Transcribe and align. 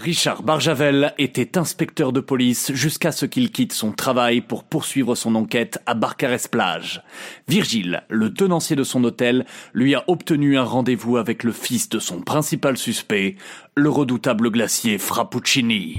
Richard 0.00 0.42
Barjavel 0.42 1.12
était 1.18 1.58
inspecteur 1.58 2.12
de 2.12 2.20
police 2.20 2.72
jusqu'à 2.72 3.12
ce 3.12 3.26
qu'il 3.26 3.50
quitte 3.50 3.74
son 3.74 3.92
travail 3.92 4.40
pour 4.40 4.64
poursuivre 4.64 5.14
son 5.14 5.34
enquête 5.34 5.78
à 5.84 5.92
Barcarès-Plage. 5.92 7.02
Virgile, 7.48 8.02
le 8.08 8.32
tenancier 8.32 8.76
de 8.76 8.82
son 8.82 9.04
hôtel, 9.04 9.44
lui 9.74 9.94
a 9.94 10.04
obtenu 10.06 10.56
un 10.56 10.64
rendez-vous 10.64 11.18
avec 11.18 11.44
le 11.44 11.52
fils 11.52 11.90
de 11.90 11.98
son 11.98 12.22
principal 12.22 12.78
suspect, 12.78 13.36
le 13.74 13.90
redoutable 13.90 14.50
glacier 14.50 14.96
Frappuccini. 14.96 15.96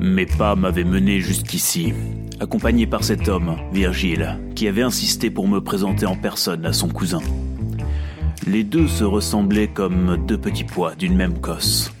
Mes 0.00 0.26
pas 0.26 0.54
m'avaient 0.56 0.84
mené 0.84 1.20
jusqu'ici, 1.20 1.94
accompagné 2.38 2.86
par 2.86 3.02
cet 3.02 3.28
homme, 3.28 3.56
Virgile, 3.72 4.38
qui 4.54 4.68
avait 4.68 4.82
insisté 4.82 5.30
pour 5.30 5.48
me 5.48 5.60
présenter 5.60 6.04
en 6.04 6.16
personne 6.16 6.66
à 6.66 6.72
son 6.74 6.88
cousin. 6.88 7.20
Les 8.46 8.62
deux 8.62 8.88
se 8.88 9.04
ressemblaient 9.04 9.68
comme 9.68 10.18
deux 10.26 10.36
petits 10.36 10.64
pois 10.64 10.94
d'une 10.94 11.16
même 11.16 11.40
cosse. 11.40 11.92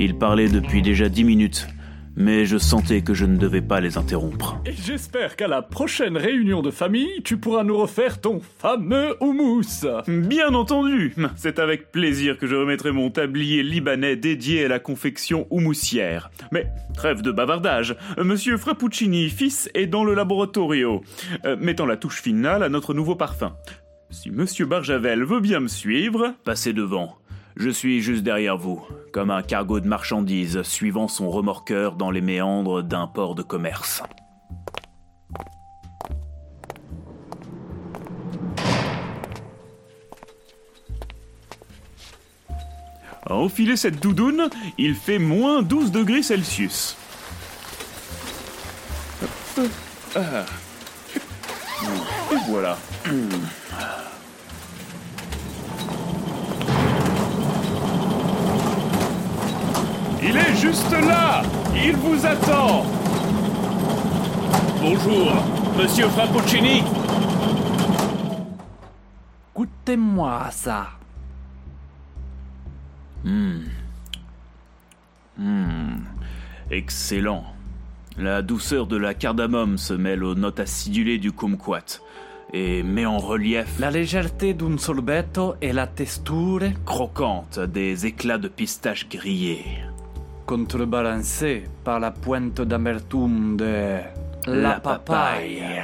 Ils 0.00 0.16
parlaient 0.16 0.48
depuis 0.48 0.80
déjà 0.80 1.08
dix 1.08 1.24
minutes, 1.24 1.68
mais 2.16 2.44
je 2.46 2.58
sentais 2.58 3.02
que 3.02 3.14
je 3.14 3.24
ne 3.24 3.36
devais 3.36 3.60
pas 3.60 3.80
les 3.80 3.98
interrompre. 3.98 4.60
Et 4.66 4.72
j'espère 4.72 5.36
qu'à 5.36 5.48
la 5.48 5.62
prochaine 5.62 6.16
réunion 6.16 6.62
de 6.62 6.70
famille, 6.70 7.22
tu 7.24 7.36
pourras 7.36 7.64
nous 7.64 7.76
refaire 7.76 8.20
ton 8.20 8.40
fameux 8.58 9.16
houmous. 9.20 9.86
Bien 10.06 10.54
entendu 10.54 11.14
C'est 11.36 11.58
avec 11.58 11.90
plaisir 11.90 12.38
que 12.38 12.46
je 12.46 12.54
remettrai 12.54 12.92
mon 12.92 13.10
tablier 13.10 13.62
libanais 13.62 14.16
dédié 14.16 14.64
à 14.64 14.68
la 14.68 14.78
confection 14.78 15.46
houmoussière. 15.50 16.30
Mais 16.52 16.66
trêve 16.94 17.22
de 17.22 17.32
bavardage, 17.32 17.96
Monsieur 18.18 18.56
Frappuccini, 18.56 19.28
fils, 19.30 19.70
est 19.74 19.86
dans 19.86 20.04
le 20.04 20.14
laboratorio, 20.14 21.02
euh, 21.44 21.56
mettant 21.56 21.86
la 21.86 21.96
touche 21.96 22.22
finale 22.22 22.62
à 22.62 22.68
notre 22.68 22.94
nouveau 22.94 23.16
parfum. 23.16 23.56
Si 24.10 24.30
Monsieur 24.30 24.66
Barjavel 24.66 25.24
veut 25.24 25.40
bien 25.40 25.60
me 25.60 25.68
suivre... 25.68 26.34
Passez 26.44 26.72
devant. 26.72 27.16
Je 27.56 27.70
suis 27.70 28.00
juste 28.00 28.24
derrière 28.24 28.56
vous, 28.56 28.84
comme 29.12 29.30
un 29.30 29.42
cargo 29.42 29.78
de 29.78 29.86
marchandises 29.86 30.62
suivant 30.62 31.06
son 31.06 31.30
remorqueur 31.30 31.94
dans 31.94 32.10
les 32.10 32.20
méandres 32.20 32.82
d'un 32.82 33.06
port 33.06 33.36
de 33.36 33.42
commerce. 33.42 34.02
À 43.26 43.34
enfiler 43.34 43.76
cette 43.76 44.00
doudoune, 44.00 44.50
il 44.76 44.96
fait 44.96 45.18
moins 45.18 45.62
12 45.62 45.92
degrés 45.92 46.22
Celsius. 46.22 46.96
Ah. 50.16 50.44
Et 52.32 52.36
voilà. 52.48 52.76
Il 60.34 60.40
est 60.40 60.56
juste 60.56 60.90
là 60.90 61.42
Il 61.76 61.94
vous 61.94 62.26
attend 62.26 62.84
Bonjour, 64.80 65.32
monsieur 65.78 66.08
Frappuccini 66.08 66.82
Goûtez-moi 69.54 70.48
ça. 70.50 70.88
Hmm. 73.22 73.60
Hmm. 75.38 75.98
Excellent. 76.68 77.44
La 78.18 78.42
douceur 78.42 78.88
de 78.88 78.96
la 78.96 79.14
cardamome 79.14 79.78
se 79.78 79.94
mêle 79.94 80.24
aux 80.24 80.34
notes 80.34 80.58
acidulées 80.58 81.18
du 81.18 81.30
kumquat 81.30 82.00
et 82.52 82.82
met 82.82 83.06
en 83.06 83.18
relief 83.18 83.78
La 83.78 83.92
légèreté 83.92 84.52
d'un 84.52 84.78
sorbetto 84.78 85.54
et 85.62 85.72
la 85.72 85.86
texture 85.86 86.72
croquante 86.84 87.60
des 87.60 88.06
éclats 88.06 88.38
de 88.38 88.48
pistache 88.48 89.08
grillés. 89.08 89.84
Contrebalancée 90.46 91.64
par 91.84 92.00
la 92.00 92.10
pointe 92.10 92.60
d'amertume 92.60 93.56
de 93.56 93.98
La 94.46 94.80
papaye. 94.80 95.82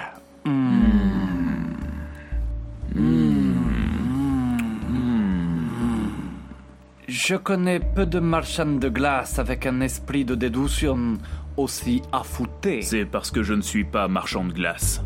Je 7.08 7.36
connais 7.36 7.80
peu 7.80 8.06
de 8.06 8.20
marchands 8.20 8.78
de 8.78 8.88
glace 8.88 9.38
avec 9.38 9.66
un 9.66 9.80
esprit 9.80 10.24
de 10.24 10.34
déduction 10.34 11.18
aussi 11.56 12.02
affûté. 12.12 12.82
C'est 12.82 13.04
parce 13.04 13.30
que 13.30 13.42
je 13.42 13.54
ne 13.54 13.62
suis 13.62 13.84
pas 13.84 14.08
marchand 14.08 14.44
de 14.44 14.52
glace. 14.52 15.02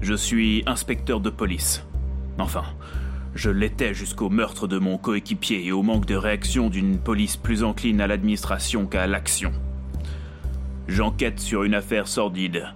Je 0.00 0.14
suis 0.14 0.62
inspecteur 0.66 1.20
de 1.20 1.30
police. 1.30 1.84
Enfin, 2.38 2.64
je 3.34 3.50
l'étais 3.50 3.94
jusqu'au 3.94 4.28
meurtre 4.28 4.68
de 4.68 4.78
mon 4.78 4.98
coéquipier 4.98 5.64
et 5.64 5.72
au 5.72 5.82
manque 5.82 6.06
de 6.06 6.14
réaction 6.14 6.68
d'une 6.68 6.98
police 6.98 7.36
plus 7.36 7.64
encline 7.64 8.00
à 8.00 8.06
l'administration 8.06 8.86
qu'à 8.86 9.06
l'action. 9.06 9.52
J'enquête 10.88 11.40
sur 11.40 11.64
une 11.64 11.74
affaire 11.74 12.08
sordide. 12.08 12.66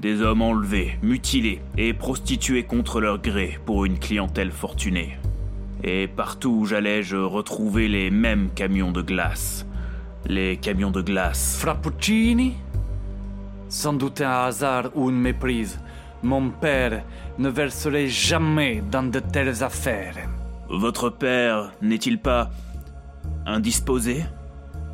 Des 0.00 0.20
hommes 0.20 0.42
enlevés, 0.42 0.98
mutilés 1.02 1.60
et 1.78 1.94
prostitués 1.94 2.64
contre 2.64 3.00
leur 3.00 3.22
gré 3.22 3.58
pour 3.64 3.84
une 3.84 3.98
clientèle 3.98 4.50
fortunée. 4.50 5.16
Et 5.84 6.08
partout 6.08 6.50
où 6.60 6.66
j'allais, 6.66 7.02
je 7.02 7.16
retrouvais 7.16 7.88
les 7.88 8.10
mêmes 8.10 8.50
camions 8.54 8.92
de 8.92 9.02
glace. 9.02 9.66
Les 10.26 10.56
camions 10.56 10.90
de 10.90 11.02
glace. 11.02 11.58
Frappuccini? 11.60 12.54
Sans 13.68 13.92
doute 13.92 14.20
un 14.20 14.44
hasard 14.44 14.90
ou 14.94 15.10
une 15.10 15.20
méprise. 15.20 15.80
Mon 16.22 16.50
père 16.50 17.02
ne 17.38 17.48
verserait 17.48 18.08
jamais 18.08 18.82
dans 18.90 19.02
de 19.10 19.18
telles 19.18 19.62
affaires. 19.64 20.16
Votre 20.70 21.10
père 21.10 21.72
n'est-il 21.82 22.18
pas 22.18 22.50
indisposé? 23.44 24.24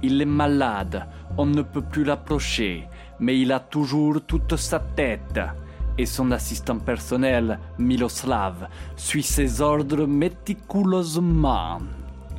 Il 0.02 0.20
est 0.22 0.24
malade, 0.24 1.06
on 1.36 1.46
ne 1.46 1.62
peut 1.62 1.82
plus 1.82 2.04
l'approcher, 2.04 2.86
mais 3.20 3.38
il 3.38 3.52
a 3.52 3.60
toujours 3.60 4.20
toute 4.26 4.56
sa 4.56 4.78
tête. 4.78 5.40
Et 5.98 6.06
son 6.06 6.30
assistant 6.30 6.78
personnel, 6.78 7.58
Miloslav, 7.78 8.68
suit 8.96 9.24
ses 9.24 9.60
ordres 9.60 10.06
méticuleusement. 10.06 11.78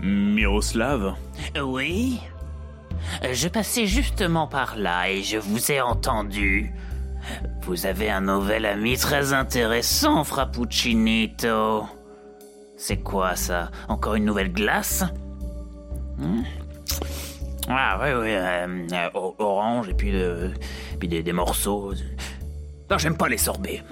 Miroslav? 0.01 1.15
Oui 1.61 2.21
Je 3.21 3.49
passais 3.49 3.85
justement 3.85 4.47
par 4.47 4.77
là 4.77 5.09
et 5.09 5.21
je 5.21 5.37
vous 5.37 5.71
ai 5.71 5.81
entendu. 5.81 6.71
Vous 7.61 7.85
avez 7.85 8.09
un 8.09 8.21
nouvel 8.21 8.65
ami 8.65 8.97
très 8.97 9.33
intéressant, 9.33 10.23
Frappuccinito. 10.23 11.85
C'est 12.77 12.97
quoi 12.97 13.35
ça? 13.35 13.71
Encore 13.87 14.15
une 14.15 14.25
nouvelle 14.25 14.51
glace? 14.53 15.03
Hmm? 16.17 16.41
Ah 17.67 17.99
oui, 18.01 18.09
oui, 18.19 18.29
euh, 18.31 18.87
euh, 18.93 19.09
orange 19.13 19.89
et 19.89 19.93
puis, 19.93 20.11
de- 20.11 20.51
puis 20.99 21.07
des, 21.07 21.21
des 21.21 21.33
morceaux. 21.33 21.93
Non, 22.89 22.97
j'aime 22.97 23.15
pas 23.17 23.27
les 23.29 23.37
sorbets. 23.37 23.83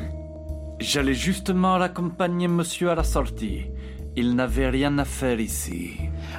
J'allais 0.80 1.14
justement 1.14 1.78
l'accompagner 1.78 2.48
monsieur 2.48 2.90
à 2.90 2.96
la 2.96 3.04
sortie. 3.04 3.66
Il 4.16 4.36
n'avait 4.36 4.69
rien 4.69 4.98
à 4.98 5.06
faire 5.06 5.40
ici. 5.40 5.92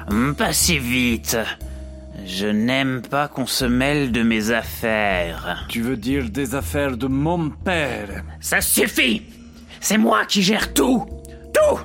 Hmm, 0.09 0.33
Pas 0.33 0.51
si 0.51 0.77
vite. 0.79 1.37
Je 2.25 2.47
n'aime 2.47 3.01
pas 3.01 3.27
qu'on 3.27 3.45
se 3.45 3.65
mêle 3.65 4.11
de 4.11 4.21
mes 4.23 4.51
affaires. 4.51 5.65
Tu 5.69 5.81
veux 5.81 5.97
dire 5.97 6.29
des 6.29 6.55
affaires 6.55 6.97
de 6.97 7.07
mon 7.07 7.49
père? 7.49 8.23
Ça 8.39 8.61
suffit 8.61 9.23
C'est 9.79 9.97
moi 9.97 10.25
qui 10.25 10.41
gère 10.41 10.73
tout 10.73 11.05
Tout 11.53 11.79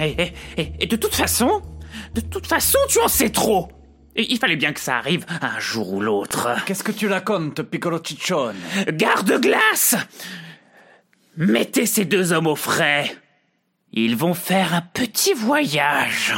et, 0.00 0.10
et- 0.22 0.32
et- 0.56 0.72
et 0.80 0.86
de 0.86 0.96
toute 0.96 1.14
façon, 1.14 1.60
de 2.14 2.20
toute 2.22 2.46
façon, 2.46 2.78
tu 2.88 2.98
en 3.00 3.08
sais 3.08 3.28
trop 3.30 3.68
Et 4.16 4.30
Il 4.32 4.38
fallait 4.38 4.56
bien 4.56 4.72
que 4.72 4.80
ça 4.80 4.96
arrive 4.96 5.26
un 5.42 5.58
jour 5.60 5.92
ou 5.92 6.00
l'autre. 6.00 6.48
Qu'est-ce 6.66 6.82
que 6.84 6.92
tu 6.92 7.08
racontes, 7.08 7.62
Piccolo 7.62 7.98
Ciccione? 8.02 8.56
Garde-glace 8.88 9.96
Mettez 11.36 11.86
ces 11.86 12.04
deux 12.04 12.32
hommes 12.32 12.46
au 12.46 12.56
frais. 12.56 13.14
Ils 13.92 14.16
vont 14.16 14.34
faire 14.34 14.74
un 14.74 14.82
petit 14.82 15.34
voyage. 15.34 16.34